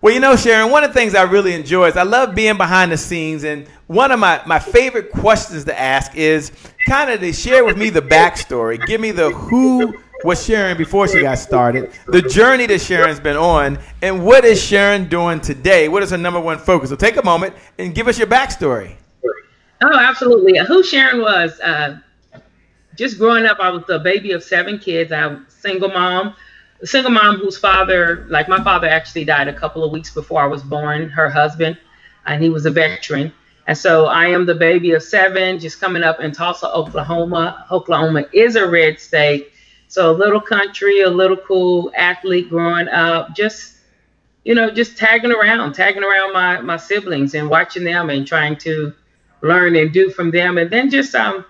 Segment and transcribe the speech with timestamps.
[0.00, 2.56] Well, you know, Sharyn, one of the things I really enjoy is I love being
[2.56, 3.42] behind the scenes.
[3.42, 6.52] And one of my, my favorite questions to ask is
[6.86, 8.84] kind of to share with me the backstory.
[8.86, 9.92] Give me the who
[10.24, 14.60] was Sharyn before she got started, the journey that Sharyn's been on, and what is
[14.60, 15.88] Sharyn doing today?
[15.88, 16.90] What is her number one focus?
[16.90, 18.96] So take a moment and give us your backstory.
[19.82, 20.58] Oh, absolutely.
[20.58, 21.98] Who Sharyn was, uh,
[22.96, 25.12] just growing up, I was the baby of seven kids.
[25.12, 26.34] I'm a single mom
[26.80, 30.42] a single mom whose father, like my father, actually died a couple of weeks before
[30.42, 31.08] I was born.
[31.08, 31.78] Her husband,
[32.26, 33.32] and he was a veteran.
[33.66, 37.66] And so I am the baby of seven, just coming up in Tulsa, Oklahoma.
[37.70, 39.52] Oklahoma is a red state,
[39.88, 43.74] so a little country, a little cool athlete growing up, just
[44.44, 48.56] you know, just tagging around, tagging around my my siblings and watching them and trying
[48.56, 48.94] to
[49.42, 50.56] learn and do from them.
[50.58, 51.44] And then just um,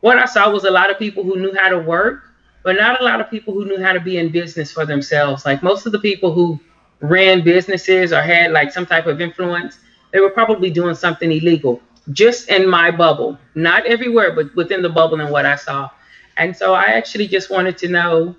[0.00, 2.33] what I saw was a lot of people who knew how to work
[2.64, 5.44] but not a lot of people who knew how to be in business for themselves.
[5.44, 6.58] Like most of the people who
[7.00, 9.78] ran businesses or had like some type of influence,
[10.12, 11.80] they were probably doing something illegal.
[12.12, 15.90] Just in my bubble, not everywhere, but within the bubble and what I saw.
[16.38, 18.34] And so I actually just wanted to know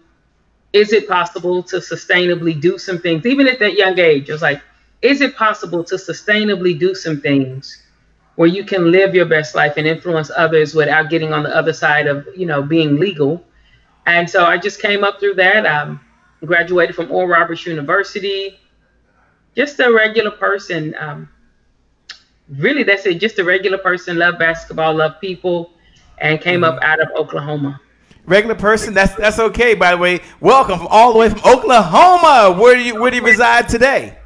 [0.73, 4.29] is it possible to sustainably do some things, even at that young age?
[4.29, 4.61] I was like,
[5.01, 7.83] is it possible to sustainably do some things
[8.35, 11.71] where you can live your best life and influence others without getting on the other
[11.71, 13.45] side of, you know, being legal?
[14.05, 15.65] And so I just came up through that.
[15.65, 15.99] Um,
[16.45, 18.59] graduated from Oral Roberts University.
[19.55, 20.95] Just a regular person.
[20.99, 21.29] Um,
[22.49, 23.19] really, that's it.
[23.19, 24.17] Just a regular person.
[24.17, 25.71] Love basketball, love people,
[26.17, 26.77] and came mm-hmm.
[26.77, 27.79] up out of Oklahoma.
[28.25, 28.93] Regular person.
[28.93, 29.75] That's that's okay.
[29.75, 32.59] By the way, welcome all the way from Oklahoma.
[32.59, 34.17] Where do you where do you reside today?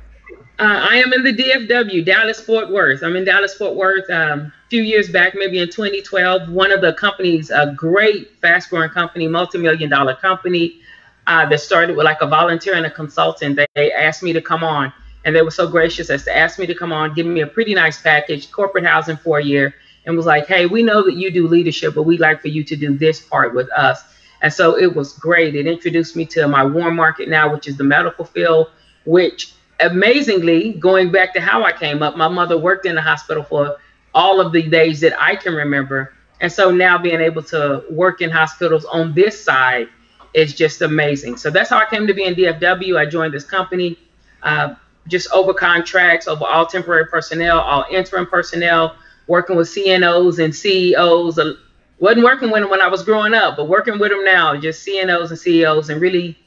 [0.60, 3.02] Uh, I am in the DFW, Dallas Fort Worth.
[3.02, 4.10] I'm in Dallas Fort Worth.
[4.10, 8.90] Um, few years back, maybe in 2012, one of the companies, a great fast growing
[8.90, 10.82] company, multi million dollar company
[11.28, 14.62] uh, that started with like a volunteer and a consultant, they asked me to come
[14.62, 14.92] on.
[15.24, 17.48] And they were so gracious as to ask me to come on, give me a
[17.48, 19.74] pretty nice package, corporate housing for a year,
[20.06, 22.66] and was like, hey, we know that you do leadership, but we'd like for you
[22.66, 24.04] to do this part with us.
[24.42, 25.56] And so it was great.
[25.56, 28.72] It introduced me to my warm market now, which is the medical field,
[29.06, 33.44] which amazingly, going back to how I came up, my mother worked in the hospital
[33.44, 33.78] for
[34.14, 36.14] all of the days that I can remember.
[36.42, 39.90] And so now being able to work in hospitals on this side
[40.34, 41.38] is just amazing.
[41.38, 42.98] So that's how I came to be in DFW.
[42.98, 43.98] I joined this company,
[44.44, 44.76] uh,
[45.08, 48.96] just over contracts, over all temporary personnel, all interim personnel,
[49.28, 51.40] working with CNOs and CEOs.
[51.40, 51.54] Uh,
[52.00, 54.88] wasn't working with them when I was growing up, but working with them now, just
[54.88, 56.38] CNOs and CEOs, and really,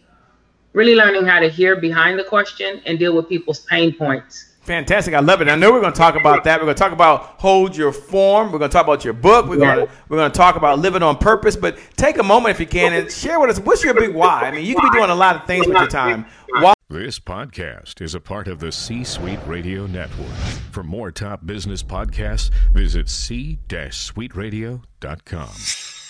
[0.72, 5.14] really learning how to hear behind the question and deal with people's pain points Fantastic.
[5.14, 5.48] I love it.
[5.48, 6.60] I know we're going to talk about that.
[6.60, 8.52] We're going to talk about hold your form.
[8.52, 9.46] We're going to talk about your book.
[9.46, 11.56] We're going to we're going to talk about living on purpose.
[11.56, 14.42] But take a moment if you can and share with us what's your big why.
[14.42, 16.26] I mean, you could be doing a lot of things with your time.
[16.48, 16.74] Why?
[16.88, 20.28] This podcast is a part of the C Suite Radio Network.
[20.70, 26.01] For more top business podcasts, visit c-suiteradio.com.